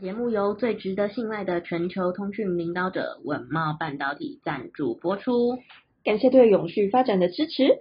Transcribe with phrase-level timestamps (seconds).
[0.00, 5.58] 节目由最值得信赖的全球通讯领导者稳茂半导体赞助播出，
[6.02, 7.80] 感谢对永续发展的支持。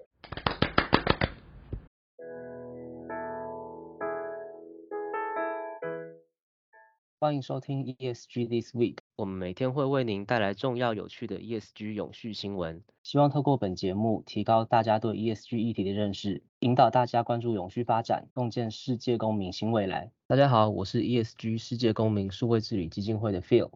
[7.21, 20.09] 欢迎收听 ESG This Week，我们每天会为您带来重要有趣的 ESG 永续新闻，希望透过本节目提高大家对 ESG 议题的认识，引导大家关注永续发展，共建世界公民新未来。
[20.25, 23.71] 大家好，我是 ESG 世界公民数位治理基金会的 Phil。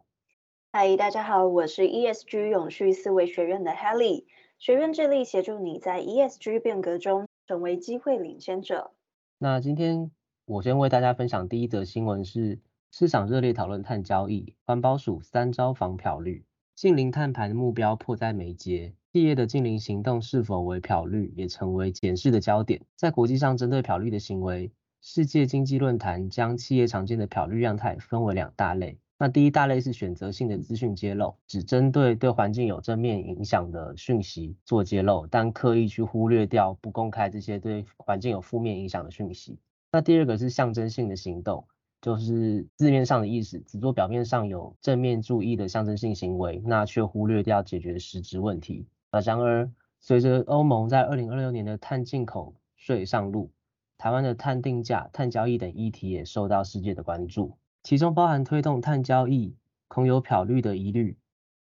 [0.71, 4.23] 嗨，大家好，我是 ESG 永续思维学院的 Helly。
[4.60, 8.91] 学院致力协助你在 ESG 变革中成为机会领先者。
[9.40, 10.10] 那今天
[10.46, 12.62] 我先为大家分享第一则新闻是
[12.96, 18.94] 市场热烈讨论碳交易，环保署三招防漂绿，净零碳排的目标迫在眉睫。
[19.12, 22.84] 企业的净零行动是否为漂绿，也成为检视的焦点。
[22.96, 24.72] 在国际上，针对漂绿的行为，
[25.02, 29.00] 世界经济论坛将企业常见的漂绿样态分为两大类。
[29.18, 39.57] 那第一大类是选择性的资讯揭露，只针对对环境有正面影响的讯息做揭露，但刻意去忽略掉不公开这些对环境有负面影响的讯息。
[39.91, 41.66] 那第二个是象征性的行动，
[42.04, 48.85] 就是字面上的意思，只做表面上有正面注意的象征性行为，那却忽略掉解决实质问题。
[49.10, 53.54] 那然而，随着欧盟在二零二六年的碳进口税上路，
[53.98, 59.55] 台湾的碳定价、碳交易等议题也受到世界的关注，其中包含推动碳交易
[59.88, 61.17] 恐有漂绿的疑虑。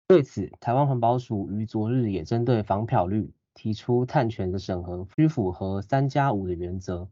[0.10, 7.08] 对此，台湾环保署于昨日也针对防漂绿提出碳权的审核需符合三加五的原则。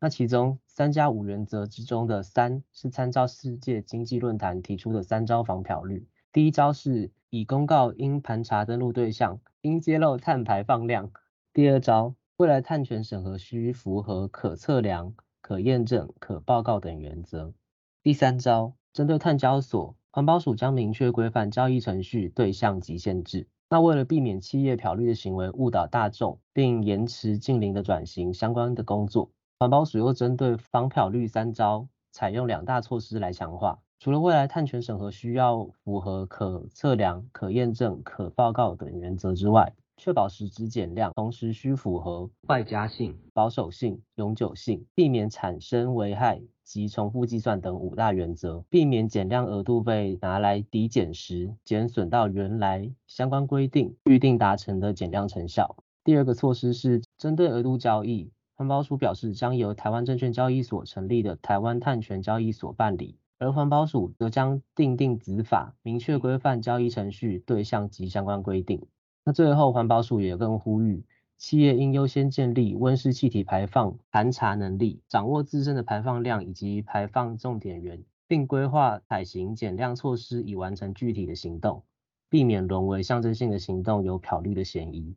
[0.00, 6.06] 那其中三加五原则之中的三是参照世界经济论坛提出的三招防漂绿。
[6.32, 11.10] 第一招是已公告应盘查登录对象，应揭露碳排放量。
[11.52, 12.14] 第二招。
[12.38, 17.52] 未来碳权审核需符合可测量、可验证、可报告等原则。
[18.00, 23.48] 第三招，针对碳交所，环保署将明确规范交易程序、对象及限制。
[23.68, 33.80] 那为了避免企业漂绿的行为误导大众，并延迟近零的转型相关的工作，环保署又针对防漂绿三招，采用两大措施来强化。
[33.98, 55.74] 除了未来碳权审核需要符合可测量、可验证、可报告等原则之外，确保实质减量，同时需符合外加性、保守性、永久性，避免产生危害及重复计算等五大原则，避免减量额度被拿来抵减时减损到原来相关规定预定达成的减量成效。
[56.04, 68.84] 第二个措施是针对额度交易，环保署表示将由台湾证券交易所成立的台湾碳权交易所办理，而环保署则将订定子法，明确规范交易程序、对象及相关规定。
[69.24, 71.04] 那最后，环保署也更呼吁，
[71.36, 81.84] 企业应优先建立温室气体排放盘查能力，掌握自身的排放量以及排放重点源，并规划采行减量措施，以完成具体的行动，
[82.28, 85.14] 避免沦为象征性的行动有漂绿的嫌疑。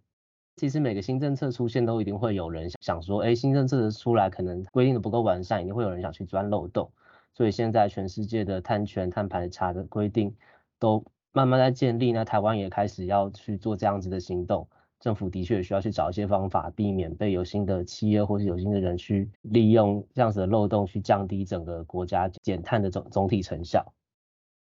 [0.58, 6.92] 其实每个新政策出现，都一定会有人想说，哎，新政策出来可能规定的不够完善，一定会有人想去钻漏洞。
[7.34, 10.36] 所以现在全世界的碳权、碳排查的规定
[10.80, 11.04] 都。
[11.34, 14.68] 慢慢在建立，那台湾也开始要去做这样子的行动。
[15.00, 23.94] 政府的确也需要去找一些方法，避免被有心的企业或是有心的人去利用这样子的漏洞，去降低整个国家减碳的总总体成效。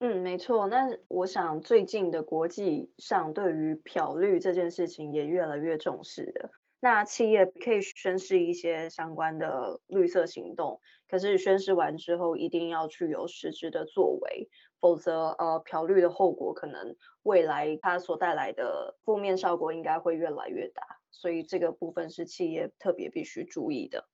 [0.03, 0.65] 嗯，没错。
[0.65, 6.49] 那我想最近的国际上对于漂绿这件事情也越来越重视了。
[6.79, 14.49] 那企业可以宣示一些相关的绿色行动，可是宣示完之后一定要去有实质的作为。
[14.79, 24.07] 否则，呃，漂绿的后果可能未来它所带来的负面效果应该会越来越大，所以这个部分是企业特别必须注意的。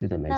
[0.00, 0.36] 是的，没错。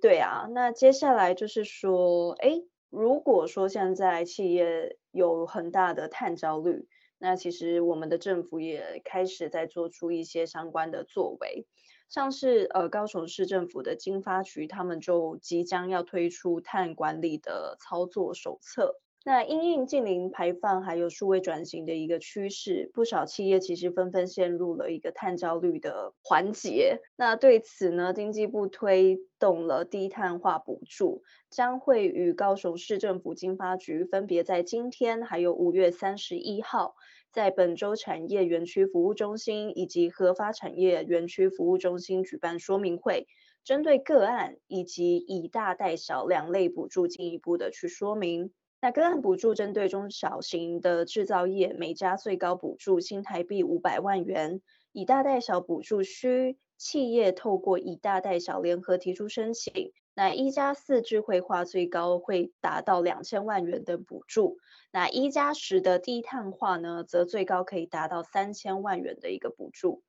[0.00, 2.62] 对啊，那接下来就是说，哎，
[2.96, 6.86] 如果说现在企业有很大的碳焦虑，
[7.18, 11.66] 那其实我们的政府也开始在做出一些相关的作为。
[12.08, 19.00] 像是呃高雄市政府的经发局，他们就即将要推出碳管理的操作手册。
[19.26, 27.00] 那因应近零排放还有数位转型的一个趋势，不少企业其实纷纷陷入了一个碳焦虑的环节。
[27.16, 36.94] 那对此呢，经济部推动了低碳化补助，将会与高雄市政府经发局分别在今天还有五月三十一号。
[37.32, 43.26] 在本州产业园区服务中心以及核发产业园区服务中心举办说明会，
[43.64, 48.52] 针对个案以及以大带小两类补助进一步的去说明。
[48.84, 54.60] 那个案补助针对中小型的制造业，每家最高补助新台币五百万元；
[54.92, 64.58] 以大带小补助需企业透过以大带小联合提出申请，那一加四智慧化最高会达到两千万元的补助，
[64.92, 70.02] 那一加十的低碳化呢，则最高可以达到三千万元的一个补助。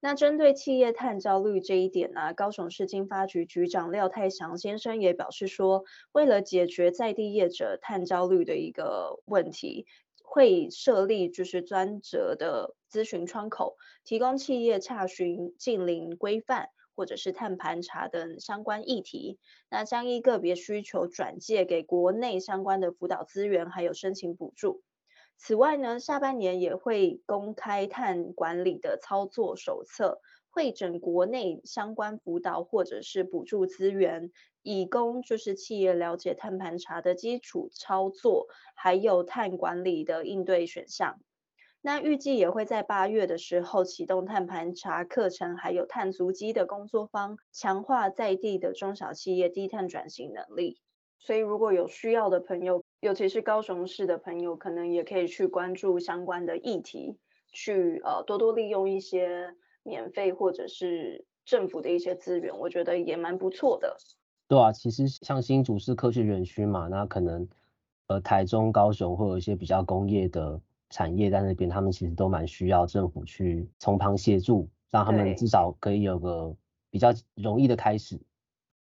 [0.00, 9.86] 那针对企业碳焦虑这一点呢、啊，高雄市经发局局长廖泰祥先生也表示说，为了解决在地业者碳焦虑的一个问题，
[10.22, 24.82] 会设立就是专责的咨询窗口，提供企业查询近零规范或者是碳盘查等相关议题，那将依个别需求转介给国内相关的辅导资源，还有申请补助。
[25.40, 30.20] 此外呢，下半年也会公开碳管理的操作手册，
[30.50, 34.32] 会整国内相关辅导或者是补助资源，
[34.62, 41.20] 以供就是企业了解碳盘查的基础操作，还有碳管理的应对选项。
[41.80, 50.80] 那预计也会在八月的时候启动碳盘查课程，还有碳足迹的工作坊，强化在地的中小企业低碳转型能力。
[51.18, 57.16] 所以如果有需要的朋友，尤其是高雄市的朋友，可能也可以去关注相关的议题，
[57.52, 63.96] 去呃多多利用一些免费或者是政府的一些资源，我觉得也蛮不错的。
[64.46, 67.46] 对啊，其实像新竹是科学园区嘛，那可能
[68.06, 76.56] 呃台中、高雄会有一些比较工业的产业在那边，他们其实都蛮需要政府去从旁协助，让他们至少可以有个
[76.90, 78.18] 比较容易的开始。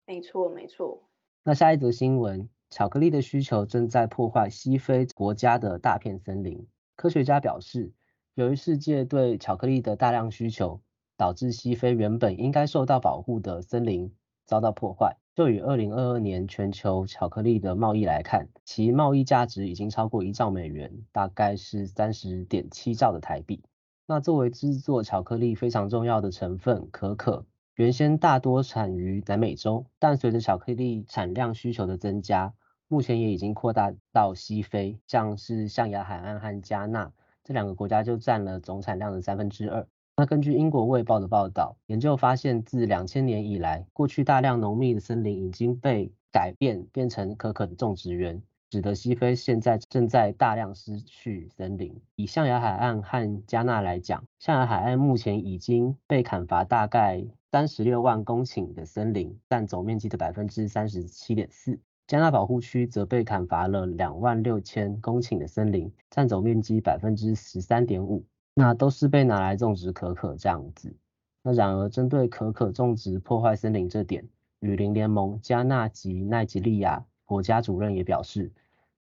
[0.05, 1.03] 没错，没错。
[1.47, 2.49] 那下一则新闻。
[2.69, 6.67] 巧克力的需求正在破坏西非国家的大片森林。
[6.97, 7.93] 科学家表示，
[8.35, 10.81] 由于世界对巧克力的大量需求，
[11.15, 14.13] 导致西非原本应该受到保护的森林
[14.45, 15.15] 遭到破坏。
[15.35, 23.63] 就以二零二二年全球巧克力的贸易来看，其贸易价值已经超过一兆美元，大概是三十点七兆的台币。
[24.05, 27.45] 那作为制作巧克力非常重要的成分可可。
[27.77, 32.51] 原先大多产于南美洲，但随着巧克力产量需求的增加，
[32.87, 37.13] 目前也已经扩大到西非，像是象牙海岸和加纳
[37.43, 39.87] 这两个国家就占了总产量的三分之二。
[40.15, 48.41] 那根据英国卫报的报道，研究发现自两千年以来，过去大量浓密的森林已经被改变变成可可的种植园。
[48.69, 52.01] 使得西非现在正在大量失去森林。
[52.15, 61.79] 以象牙海岸和加纳来讲，象牙海岸目前已经被砍伐大概三十六万公顷的森林，占总面积的百分之三十七点四。
[62.07, 68.25] 加纳保护区则被砍伐了两万六千公顷的森林，占总面积百分之十三点五。
[68.53, 70.95] 那都是被拿来种植可可这样子。
[71.43, 74.27] 那然而，针对可可种植破坏森林这点，
[74.59, 77.05] 雨林联盟加纳及奈及利亚。
[77.27, 78.49] 国家主任也表示，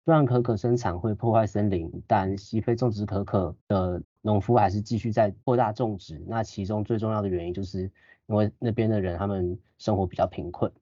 [0.05, 6.25] 虽然可可生产会破坏森林，但西非种植可可的农夫还是继续在扩大种植。
[6.29, 7.91] 那其中最重要的原因，就是
[8.27, 10.73] 因为那边的人他们生活比较贫困。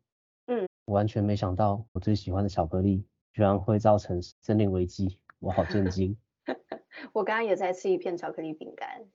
[0.47, 3.03] 嗯，我完全没想到我最喜欢的巧克力
[3.33, 6.17] 居然会造成森林危机，我好震惊。
[7.13, 9.07] 我刚刚也在吃一片巧克力饼干，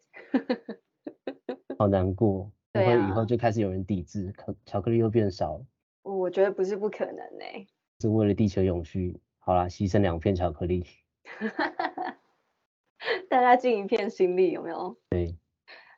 [1.77, 2.51] 好难过。
[2.71, 5.65] 不会以后就开始有人抵制，可巧克力又变少了。
[6.03, 7.67] 我觉得不是不可能呢、欸。
[8.05, 10.85] 是为了地球永续，好啦，牺牲两片巧克力，
[13.29, 14.95] 大家尽一片心力，有没有？
[15.09, 15.35] 对。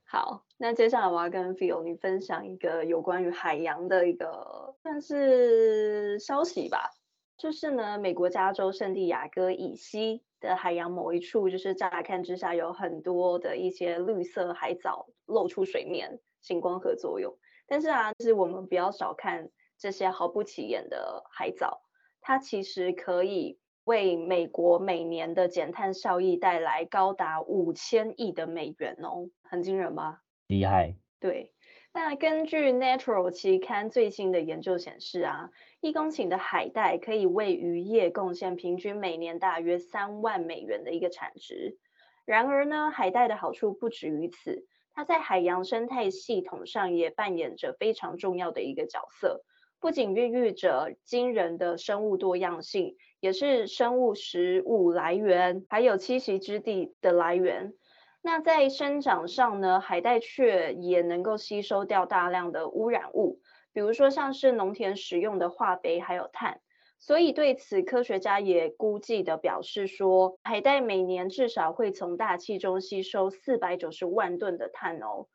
[0.06, 6.92] 好，那接下来我要跟 Phil 你分享一个有关于海洋的一个算是消息吧，
[7.38, 17.38] 就是呢，美国加州圣地亚哥以西的海洋某一处，就是乍看之下有很多的一些绿色海藻露出水面，行光合作用。
[17.68, 21.82] 但是啊，就是我们不要小看这些毫不起眼的海藻。
[22.28, 30.24] 它其实可以为美国每年的减碳效益带来高达五千亿的美元哦，很惊人吧？
[30.48, 30.98] 厉害。
[31.22, 31.54] 对，
[31.94, 41.78] 那根据 Natural 期刊最新的研究显示啊，一公顷的海带可以为渔业贡献平均每年大约三万美元的一个产值。
[42.26, 49.46] 然而呢，海带的好处不止于此，它在海洋生态系统上也扮演着非常重要的一个角色。
[49.88, 57.74] 不仅孕育着惊人的生物多样性，也是生物食物来源，还有栖息之地的来源。
[58.22, 63.40] 那在生长上呢，海带却也能够吸收掉大量的污染物，
[63.72, 66.60] 比如说像是农田使用的化肥还有碳。
[67.00, 75.28] 所以对此，科学家也估计的表示说，海带每年至少会从大气中吸收四百九十万吨的碳哦。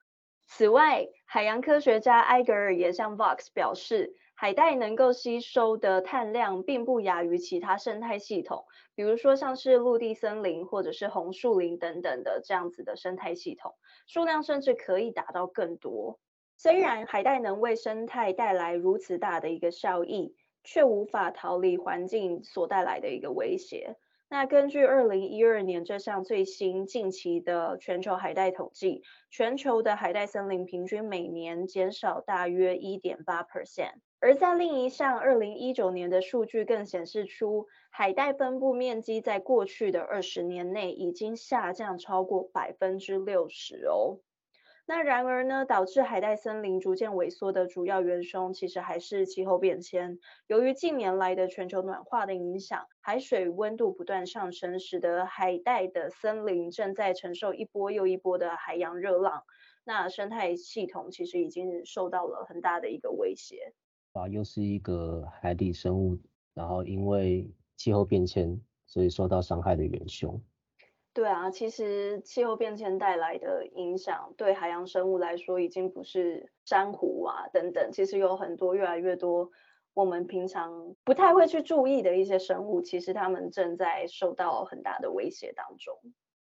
[0.47, 4.13] 此外，海洋科学家埃格尔也向 Vox 表示。
[4.43, 8.65] 海带能够吸收的碳量并不亚于其他生态系统，
[8.97, 13.77] 比如说像是陆地森林或者是红树林等等的这样子的生态系统，
[14.09, 16.19] 数量甚至可以达到更多。
[16.57, 20.35] 虽然海带能为生态带来如此大的一个效益，
[20.65, 23.95] 却无法逃离环境所带来的一个威胁。
[24.29, 34.01] 那根据二零一二年这项最新近期的全球海带统计，全球的海带森林平均每年减少大约一点八 percent。
[34.25, 44.21] 而在另一项二零一九年的数据更显示出，海带分布面积在过去的二十年内已经下降超过百分之六十哦。
[44.87, 50.21] 那然而呢，导致海带森林逐渐萎缩的主要元凶，其实还是气候变迁。
[50.47, 59.43] 由于近年来的全球暖化的影响，海水温度不断上升，使得海带的森林正在承受一波又一波的海洋热浪。
[59.83, 63.73] 那生态系统其实已经受到了很大的一个威胁。
[64.13, 66.19] 啊，又是一个海底生物，
[66.55, 70.41] 然后因为气候变迁，所以受到伤害的元凶。
[71.15, 79.51] 对啊，其实气候变迁带来的影响，对海洋生物来说，已经不是珊瑚啊等等，其实有很多越来越多
[79.93, 85.95] 我们平常不太会去注意的一些生物，其实他们正在受到很大的威胁当中。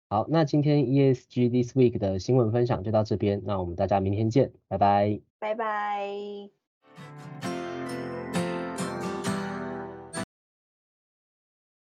[0.10, 6.63] 好，那今天 ESG This Week 的新闻分享就到这边，那我们大家明天见，拜拜，拜拜。
[6.96, 7.63] Thank you.